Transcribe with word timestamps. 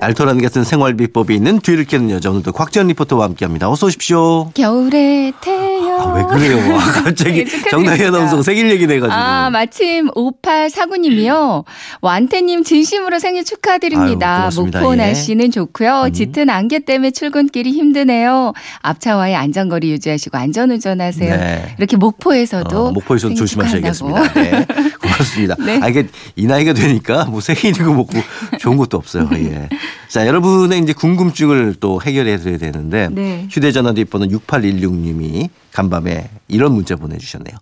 알토란 0.00 0.40
같은 0.42 0.62
생활 0.62 0.94
비법이 0.94 1.34
있는 1.34 1.58
뒤를 1.60 1.84
캐는 1.84 2.10
여자 2.10 2.30
오늘도 2.30 2.52
곽지연 2.52 2.88
리포터와 2.88 3.24
함께합니다. 3.24 3.70
어서 3.70 3.86
오십시오. 3.86 4.50
겨울에 4.52 5.32
태양. 5.40 6.00
아, 6.00 6.12
왜 6.14 6.22
그래요? 6.24 6.76
아, 6.76 6.78
갑자기. 7.04 7.44
정다희 7.70 8.04
아나운서 8.04 8.42
생일 8.42 8.70
얘기 8.70 8.86
돼가지고. 8.86 9.12
아, 9.12 9.50
마침 9.50 10.08
5849님이요. 10.10 11.64
완태님 12.02 12.62
진심으로 12.64 13.18
생일 13.18 13.44
축하드립니다. 13.44 14.50
아유. 14.52 14.60
목포 14.60 14.92
예. 14.92 14.96
날씨는 14.96 15.50
좋고요. 15.50 16.04
음. 16.06 16.12
짙은 16.12 16.50
안개 16.50 16.80
때문에 16.80 17.10
출근길이 17.10 17.72
힘드네요. 17.72 18.52
앞차와의 18.82 19.34
안전거리 19.34 19.90
유지하시고 19.92 20.36
안전운전하세요. 20.36 21.36
네. 21.36 21.74
이렇게 21.78 21.96
목포에서도 21.96 22.86
어, 22.86 22.92
목포에서 22.92 23.28
생일 23.28 23.36
조심하셔야겠습니다. 23.36 24.32
네. 24.34 24.66
고맙습니다. 25.16 25.56
네. 25.58 25.80
아, 25.82 25.88
이게 25.88 26.06
이 26.36 26.46
나이가 26.46 26.72
되니까 26.72 27.24
뭐 27.24 27.40
생일이고 27.40 27.92
뭐고 27.94 28.12
좋은 28.58 28.76
것도 28.76 28.96
없어요. 28.96 29.28
예. 29.34 29.68
자, 30.08 30.26
여러분의 30.26 30.80
이제 30.80 30.92
궁금증을 30.92 31.76
또 31.80 32.00
해결해 32.02 32.36
드려야 32.38 32.58
되는데 32.58 33.08
네. 33.10 33.46
휴대전화 33.50 33.92
뒷번호 33.92 34.26
6816님이 34.26 35.48
간밤에 35.76 36.30
이런 36.48 36.72
문자 36.72 36.96
보내주셨네요. 36.96 37.54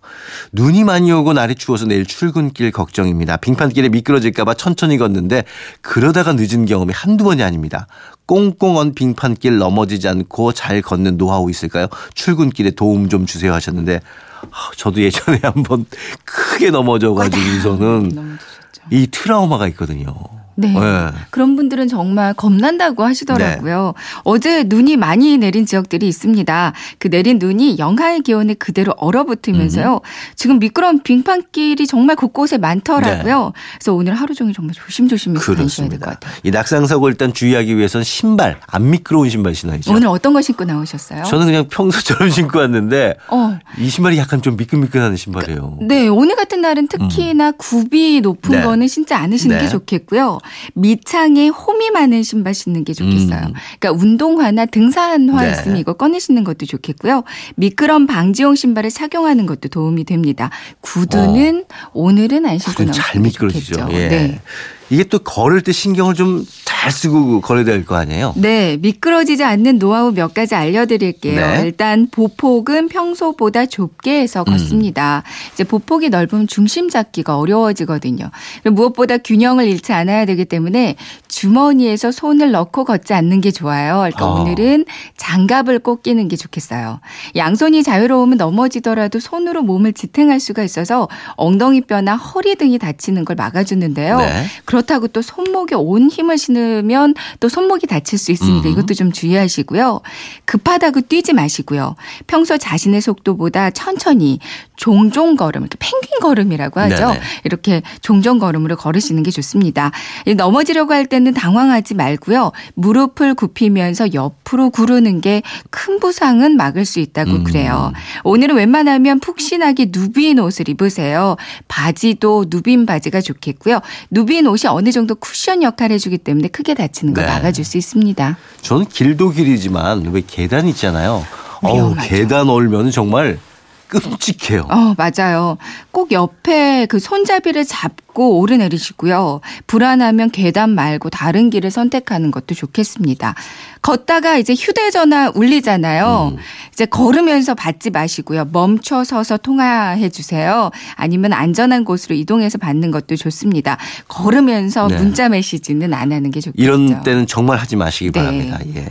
눈이 0.53 0.85
많이 0.85 1.11
오고 1.11 1.33
날이 1.33 1.53
추워서 1.53 1.85
내일 1.85 2.05
출근길 2.05 2.71
걱정입니다. 2.71 3.35
빙판길에 3.35 3.89
미끄러질까봐 3.89 4.53
천천히 4.53 4.97
걷는데 4.97 5.43
그러다가 5.81 6.31
늦은 6.31 6.65
경험이 6.65 6.93
한두 6.93 7.25
번이 7.25 7.43
아닙니다. 7.43 7.87
꽁꽁 8.25 8.77
언 8.77 8.93
빙판길 8.95 9.57
넘어지지 9.57 10.07
않고 10.07 10.53
잘 10.53 10.81
걷는 10.81 11.17
노하우 11.17 11.49
있을까요? 11.49 11.87
출근길에 12.13 12.71
도움 12.71 13.09
좀 13.09 13.25
주세요 13.25 13.53
하셨는데 13.53 13.99
아, 14.43 14.71
저도 14.77 15.01
예전에 15.01 15.41
한번 15.43 15.85
크게 16.23 16.69
넘어져가지고서는 16.69 18.09
넘어지셨죠. 18.15 18.81
이 18.91 19.07
트라우마가 19.11 19.67
있거든요. 19.69 20.13
네. 20.55 20.73
네. 20.73 21.11
그런 21.29 21.55
분들은 21.55 21.87
정말 21.87 22.33
겁난다고 22.33 23.03
하시더라고요. 23.03 23.93
어제 24.23 24.63
눈이 24.63 24.97
많이 24.97 25.37
내린 25.37 25.65
지역들이 25.65 26.07
있습니다. 26.07 26.73
그 26.97 27.09
내린 27.09 27.39
눈이 27.39 27.77
영하의 27.77 28.21
기온에 28.21 28.53
그대로 28.53 28.93
얼어붙으면서요. 28.97 30.01
지금 30.35 30.59
미끄러운 30.59 31.01
빙판길이 31.01 31.87
정말 31.87 32.15
곳곳에 32.15 32.57
많더라고요. 32.57 33.53
그래서 33.73 33.93
오늘 33.93 34.13
하루 34.15 34.33
종일 34.33 34.53
정말 34.53 34.73
조심조심해서 34.73 35.55
다니셔야 35.55 35.89
될것 35.89 36.07
네. 36.07 36.13
같아요. 36.13 36.33
이 36.43 36.51
낙상 36.51 36.87
사고 36.87 37.09
일단 37.09 37.33
주의하기 37.33 37.77
위해서는 37.77 38.03
신발 38.03 38.59
안 38.67 38.89
미끄러운 38.89 39.29
신발 39.29 39.53
신어야죠. 39.55 39.91
오늘 39.93 40.07
어떤 40.07 40.33
거 40.33 40.41
신고 40.41 40.63
나오셨어요? 40.63 41.23
저는 41.23 41.45
그냥 41.47 41.67
평소처럼 41.69 42.29
신고 42.35 42.59
왔는데 42.59 43.15
어. 43.29 43.57
이 43.77 43.89
신발이 43.89 44.17
약간 44.17 44.41
좀 44.41 44.55
미끈미끈한 44.57 45.15
신발이에요. 45.15 45.79
네, 45.81 46.07
오늘 46.07 46.35
같은 46.35 46.61
날은 46.61 46.87
특히나 46.87 47.51
굽이 47.51 48.21
높은 48.21 48.51
네. 48.51 48.61
거는 48.63 48.87
신지 48.87 49.13
않으시는 49.13 49.57
네. 49.57 49.63
게 49.63 49.69
좋겠고요. 49.69 50.39
밑창에 50.73 51.49
홈이 51.49 51.91
많은 51.91 52.23
신발 52.23 52.53
신는 52.53 52.83
게 52.83 52.93
좋겠어요. 52.93 53.39
음. 53.47 53.53
그러니까 53.79 53.91
운동화나 53.91 54.65
등산화 54.65 55.43
네. 55.43 55.51
있으면 55.51 55.77
이거 55.77 55.93
꺼내 55.93 56.19
신는 56.19 56.43
것도 56.43 56.65
좋겠고요. 56.65 57.23
미끄럼 57.55 58.07
방지용 58.07 58.55
신발을 58.55 58.89
착용하는 58.89 59.45
것도 59.45 59.69
도움이 59.69 60.03
됩니다. 60.03 60.49
구두는 60.81 61.65
오늘은 61.93 62.45
안 62.45 62.57
신고 62.57 62.83
미끄러지죠. 63.19 63.75
좋겠죠. 63.75 63.97
예. 63.97 64.07
네. 64.09 64.41
이게 64.89 65.03
또 65.03 65.19
걸을 65.19 65.61
때 65.61 65.71
신경을 65.71 66.13
좀 66.15 66.45
잘 66.85 66.91
쓰고 66.91 67.41
걸어야 67.41 67.63
될 67.63 67.83
거 67.83 67.95
아니에요? 67.95 68.33
네, 68.35 68.77
미끄러지지 68.77 69.43
않는 69.43 69.79
노하우 69.79 70.11
몇 70.11 70.35
가지 70.35 70.53
알려드릴게요. 70.53 71.35
네. 71.35 71.61
일단 71.63 72.07
보폭은 72.11 72.89
평소보다 72.89 73.65
좁게 73.65 74.21
해서 74.21 74.41
음. 74.41 74.51
걷습니다. 74.51 75.23
이제 75.53 75.63
보폭이 75.63 76.09
넓으면 76.09 76.45
중심 76.45 76.89
잡기가 76.89 77.39
어려워지거든요. 77.39 78.29
무엇보다 78.65 79.17
균형을 79.17 79.67
잃지 79.67 79.93
않아야 79.93 80.25
되기 80.25 80.45
때문에 80.45 80.95
주머니에서 81.27 82.11
손을 82.11 82.51
넣고 82.51 82.85
걷지 82.85 83.13
않는 83.15 83.41
게 83.41 83.49
좋아요. 83.49 83.97
그러니까 83.97 84.25
아. 84.25 84.29
오늘은 84.29 84.85
장갑을 85.17 85.79
꼭 85.79 86.03
끼는 86.03 86.27
게 86.27 86.35
좋겠어요. 86.35 86.99
양손이 87.35 87.81
자유로우면 87.81 88.37
넘어지더라도 88.37 89.19
손으로 89.19 89.63
몸을 89.63 89.93
지탱할 89.93 90.39
수가 90.39 90.63
있어서 90.63 91.07
엉덩이 91.35 91.81
뼈나 91.81 92.15
허리 92.15 92.55
등이 92.55 92.77
다치는 92.77 93.25
걸 93.25 93.35
막아주는데요. 93.35 94.17
네. 94.19 94.45
그렇다고 94.75 95.07
또 95.07 95.21
손목에 95.21 95.75
온 95.75 96.09
힘을 96.09 96.37
신으면 96.37 97.13
또 97.39 97.47
손목이 97.47 97.87
다칠 97.87 98.19
수 98.19 98.31
있습니다. 98.31 98.67
음. 98.67 98.71
이것도 98.71 98.93
좀 98.93 99.11
주의하시고요. 99.11 100.01
급하다고 100.45 101.01
뛰지 101.01 101.33
마시고요. 101.33 101.95
평소 102.27 102.57
자신의 102.57 103.01
속도보다 103.01 103.69
천천히 103.69 104.39
종종 104.75 105.37
걸음, 105.37 105.61
이렇게 105.61 105.77
펭귄 105.79 106.19
걸음이라고 106.19 106.79
하죠. 106.81 107.07
네네. 107.07 107.19
이렇게 107.45 107.81
종종 108.01 108.39
걸음으로 108.39 108.75
걸으시는 108.75 109.23
게 109.23 109.31
좋습니다. 109.31 109.91
이 110.25 110.35
넘어지려고 110.35 110.93
할 110.93 111.05
때는 111.05 111.33
당황하지 111.33 111.93
말고요. 111.93 112.51
무릎을 112.73 113.35
굽히면서 113.35 114.13
옆으로 114.13 114.69
구르는 114.71 115.21
게 115.21 115.41
큰 115.69 115.99
부상은 115.99 116.57
막을 116.57 116.85
수 116.85 116.99
있다고 116.99 117.31
음. 117.31 117.43
그래요. 117.43 117.91
오늘은 118.23 118.55
웬만하면 118.55 119.19
푹신하게 119.19 119.91
누빈 119.91 120.39
옷을 120.39 120.69
입으세요. 120.69 121.35
바지도 121.67 122.45
누빈 122.49 122.85
바지가 122.85 123.21
좋겠고요. 123.21 123.81
누빈 124.09 124.47
옷이 124.47 124.64
어느 124.73 124.91
정도 124.91 125.15
쿠션 125.15 125.63
역할을 125.63 125.95
해주기 125.95 126.17
때문에 126.19 126.47
크게 126.47 126.73
다치는 126.73 127.13
걸 127.13 127.25
네. 127.25 127.31
막아줄 127.31 127.65
수 127.65 127.77
있습니다. 127.77 128.37
저는 128.61 128.85
길도 128.87 129.31
길이지만 129.31 130.11
왜 130.11 130.21
계단 130.25 130.67
있잖아요. 130.67 131.25
어우, 131.61 131.75
위험하죠. 131.75 132.09
계단 132.09 132.49
올면 132.49 132.91
정말 132.91 133.39
끔찍해요. 133.87 134.67
어, 134.69 134.95
맞아요. 134.97 135.57
꼭 135.91 136.11
옆에 136.11 136.85
그 136.87 136.99
손잡이를 136.99 137.65
잡고 137.65 138.39
오르내리시고요. 138.39 139.41
불안하면 139.67 140.31
계단 140.31 140.71
말고 140.71 141.09
다른 141.09 141.49
길을 141.49 141.71
선택하는 141.71 142.31
것도 142.31 142.55
좋겠습니다. 142.55 143.35
걷다가 143.81 144.37
이제 144.37 144.53
휴대전화 144.53 145.31
울리잖아요. 145.35 146.33
음. 146.35 146.37
이제 146.73 146.85
걸으면서 146.85 147.53
받지 147.53 147.91
마시고요. 147.91 148.49
멈춰 148.51 149.03
서서 149.03 149.37
통화해 149.37 150.09
주세요. 150.09 150.71
아니면 150.95 151.33
안전한 151.33 151.85
곳으로 151.85 152.15
이동해서 152.15 152.57
받는 152.57 152.89
것도 152.91 153.15
좋습니다. 153.15 153.77
걸으면서 154.07 154.87
네. 154.87 154.97
문자 154.97 155.29
메시지는 155.29 155.93
안 155.93 156.11
하는 156.11 156.31
게 156.31 156.41
좋겠죠. 156.41 156.61
이런 156.61 157.03
때는 157.03 157.27
정말 157.27 157.59
하지 157.59 157.75
마시기 157.75 158.11
네. 158.11 158.19
바랍니다. 158.19 158.59
예. 158.75 158.87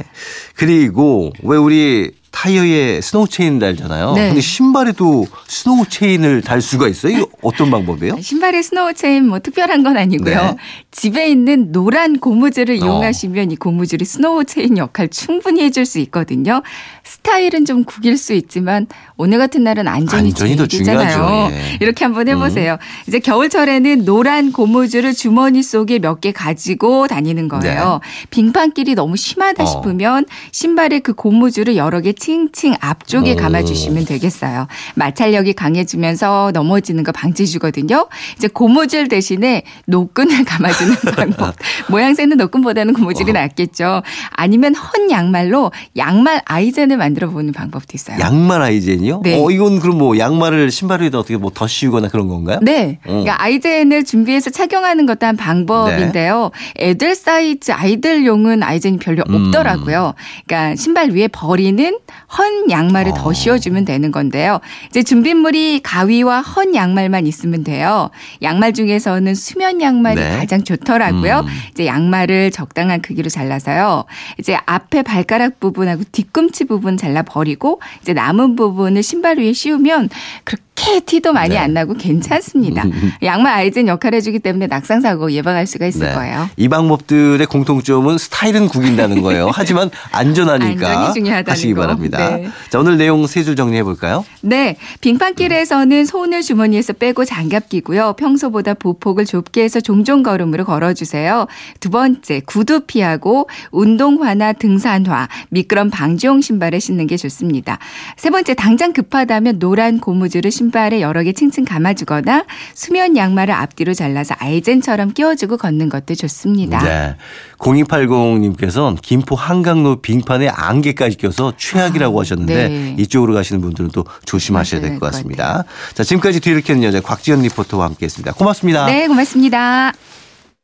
그리고 0.55 1.33
왜 1.43 1.57
우리 1.57 2.13
타이어에 2.35 3.01
스노우 3.01 3.29
체인 3.29 3.61
달잖아요. 3.61 4.13
네. 4.15 4.27
근데 4.29 4.41
신발에도 4.41 5.25
스노우 5.47 5.87
체인을 5.89 6.43
달 6.43 6.61
수가 6.61 6.89
있어요? 6.89 7.17
이거 7.17 7.29
어떤 7.43 7.71
방법이에요? 7.71 8.19
신발에 8.21 8.61
스노우 8.61 8.93
체인 8.95 9.29
뭐 9.29 9.39
특별한 9.39 9.85
건 9.85 9.97
아니고요. 9.97 10.35
네. 10.35 10.57
집에 10.91 11.29
있는 11.29 11.71
노란 11.71 12.19
고무줄을 12.19 12.75
어. 12.75 12.85
이용하시면 12.85 13.53
이 13.53 13.57
고무줄이 13.57 14.05
스노우 14.05 14.45
체인 14.45 14.79
역할 14.79 15.09
충분히 15.09 15.63
해줄 15.63 15.87
수 15.87 16.01
있거든요. 16.01 16.61
스타일은 17.05 17.65
좀 17.67 17.85
구길 17.85 18.17
수 18.19 18.33
있지만 18.33 18.87
오늘 19.17 19.39
같은 19.39 19.63
날은 19.63 19.87
안전이, 19.87 20.29
안전이 20.31 20.57
더 20.57 20.67
제일이잖아요. 20.67 21.49
예. 21.53 21.79
이렇게 21.81 22.05
한번 22.05 22.27
해보세요. 22.29 22.79
이제 23.07 23.21
겨울철에는 23.21 24.05
노란 24.05 24.51
고무줄을 24.53 25.15
주머니 25.15 25.63
속에 25.63 25.99
몇 26.01 26.15
개 26.21 26.33
가지고 26.33 27.07
다니는 27.07 27.49
거예요. 27.49 28.01
빙판길이 28.31 28.95
너무 28.95 29.17
심하다 29.17 29.63
네. 29.63 29.63
어. 29.63 29.67
싶으면 29.67 30.25
신발에 30.53 31.01
그 31.01 31.13
고무줄을 31.13 31.77
여러 31.77 32.01
개 32.01 32.13
칭칭 32.29 32.75
앞쪽에 32.81 33.33
오. 33.33 33.37
감아주시면 33.37 34.07
되겠어요. 34.07 34.67
마찰력이 34.95 35.53
강해지면서 35.53 36.53
넘어지는 36.55 37.05
거 37.05 37.13
방지해주거든요. 37.13 38.09
이제 38.39 38.49
고무줄 38.49 39.09
대신에 39.09 39.63
노끈을 39.87 40.45
감아주는 40.49 40.95
방법. 41.17 41.55
모양새는 41.91 42.39
노끈보다는 42.39 42.95
고무줄이 42.95 43.29
어. 43.29 43.35
낫겠죠. 43.35 44.03
아니면 44.31 44.75
헌 44.75 45.11
양말로 45.11 45.71
양말 45.99 46.41
아이젠을 46.47 46.97
만들어 46.97 47.29
보는 47.29 47.53
방법도 47.53 47.89
있어요. 47.93 48.19
양말 48.19 48.63
아이젠이요? 48.63 49.21
네. 49.23 49.39
어, 49.39 49.51
이건 49.51 49.79
그럼 49.81 49.99
뭐 49.99 50.17
양말을 50.17 50.71
신발 50.71 51.03
위에다 51.03 51.19
어떻게 51.19 51.37
뭐 51.37 51.51
더 51.55 51.67
씌우거나 51.69 52.09
그런 52.09 52.27
건가요? 52.29 52.59
네. 52.63 52.99
어. 53.05 53.11
그러니까 53.11 53.43
아이젠을 53.43 54.05
준비해서 54.05 54.49
착용하는 54.49 55.05
것도 55.05 55.27
한 55.27 55.37
방법인데요. 55.37 56.51
애들 56.81 57.15
사이즈 57.15 57.71
아이들용은 57.71 58.63
아이젠이 58.63 58.97
별로 58.99 59.23
음. 59.29 59.35
없더라고요. 59.47 60.15
그러니까 60.47 60.75
신발 60.77 61.11
위에 61.11 61.29
버리는 61.29 61.99
헌 62.37 62.71
양말을 62.71 63.13
어. 63.13 63.15
더 63.15 63.33
씌워주면 63.33 63.85
되는 63.85 64.11
건데요. 64.13 64.61
이제 64.89 65.03
준비물이 65.03 65.81
가위와 65.83 66.41
헌 66.41 66.75
양말만 66.75 67.27
있으면 67.27 67.65
돼요. 67.65 68.11
양말 68.43 68.73
중에서는 68.73 69.35
수면 69.35 69.81
양말이 69.81 70.21
네. 70.21 70.39
가장 70.39 70.63
좋더라고요. 70.65 71.41
음. 71.41 71.47
이제 71.71 71.87
양말을 71.87 72.51
적당한 72.51 73.01
크기로 73.01 73.29
잘라서요. 73.29 74.05
이제 74.39 74.59
앞에 74.67 75.03
발가락 75.03 75.61
부분하고 75.61 76.03
뒤꿈치 76.13 76.65
부분 76.65 76.97
잘라 76.97 77.23
버리고 77.23 77.81
이제 78.03 78.13
남은 78.13 78.57
부분을 78.57 79.03
신발 79.03 79.39
위에 79.39 79.53
씌우면 79.53 80.09
그렇게 80.45 80.74
그렇게 80.85 81.01
티도 81.01 81.33
많이 81.33 81.51
네. 81.51 81.59
안 81.59 81.73
나고 81.73 81.95
괜찮습니다. 81.95 82.85
양말 83.23 83.53
아이젠 83.53 83.89
역할을 83.89 84.17
해주기 84.17 84.39
때문에 84.41 84.67
낙상 84.67 85.01
사고 85.01 85.31
예방할 85.33 85.67
수가 85.67 85.87
있을 85.87 86.13
거예요. 86.15 86.49
이 86.57 86.69
방법들의 86.69 87.45
공통점은 87.47 88.19
스타일은 88.19 88.69
구긴다는 88.69 89.23
거예요. 89.23 89.51
하지만 89.55 89.91
안전하니까 90.13 91.13
하시기 91.47 91.75
거. 91.75 91.81
바랍니다. 91.81 92.37
네. 92.37 92.49
자, 92.71 92.79
오늘 92.79 92.97
내용 92.97 93.27
세 93.27 93.45
줄 93.45 93.57
정리해 93.57 93.83
볼까요? 93.85 94.25
네, 94.41 94.77
빙판길에서는 95.03 96.07
손을 96.07 96.41
주머니에서 96.43 96.95
빼고 96.95 97.25
장갑 97.27 97.69
끼고요. 97.69 98.15
평소보다 98.19 98.73
보폭을 98.75 99.27
좁게 99.27 99.63
해서 99.63 99.81
종종 99.81 100.23
걸음으로 100.23 100.65
걸어주세요. 100.65 101.47
두 101.81 101.91
번째, 101.91 102.41
구두 102.47 102.81
피하고 102.81 103.49
운동화나 103.71 104.55
등산화, 104.55 105.29
미끄럼 105.51 105.91
방지용 105.91 106.41
신발을 106.41 106.81
신는 106.81 107.07
게 107.07 107.17
좋습니다. 107.19 107.79
세 108.17 108.31
번째, 108.31 108.55
당장 108.55 108.93
급하다면 108.95 109.59
노란 109.59 109.99
고무줄을 110.01 110.51
신발 110.51 110.74
에 110.79 111.01
여러 111.01 111.23
개 111.23 111.33
층층 111.33 111.65
감아주거나 111.65 112.45
수면 112.75 113.17
양말을 113.17 113.55
앞뒤로 113.55 113.95
잘라서 113.95 114.35
아이젠처럼 114.39 115.13
끼워주고 115.13 115.57
걷는 115.57 115.89
것도 115.89 116.15
좋습니다. 116.15 116.83
네. 116.83 117.17
0280님께서는 117.59 119.01
김포 119.01 119.37
한강로 119.37 119.97
빙판에 120.03 120.49
안개까지 120.49 121.17
껴서 121.17 121.53
최악이라고 121.57 122.19
아, 122.19 122.21
하셨는데 122.23 122.69
네. 122.69 122.95
이쪽으로 122.99 123.35
가시는 123.35 123.61
분들은 123.61 123.91
또 123.93 124.05
조심하셔야 124.27 124.81
될 124.81 124.99
것 124.99 125.11
같습니다. 125.13 125.65
자, 125.95 126.05
지금까지 126.05 126.41
뒤를 126.41 126.61
캐는 126.61 126.83
여자 126.85 127.01
곽지연 127.01 127.43
리포터와 127.43 127.87
함께 127.87 128.07
했습니다. 128.07 128.33
고맙습니다. 128.33 128.87
네, 128.87 129.07
고맙습니다. 129.09 129.93